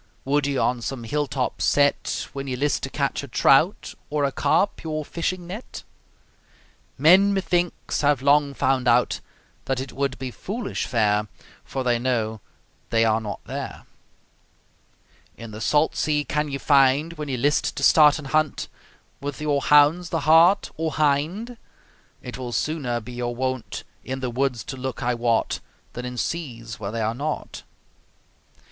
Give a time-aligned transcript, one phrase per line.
[0.25, 4.23] Would ye on some hill top set, When ye list to catch a trout, Or
[4.23, 5.83] a carp, your fishing net?
[6.97, 9.19] Men, methinks, have long found out
[9.65, 11.27] That it would be foolish fare,
[11.63, 12.41] For they know
[12.89, 13.83] they are not there.
[15.37, 18.69] In the salt sea can ye find, When ye list to start an hunt,
[19.19, 21.57] With your hounds, the hart or hind?
[22.23, 25.59] It will sooner be your wont In the woods to look, I wot,
[25.93, 27.61] Than in seas where they are not.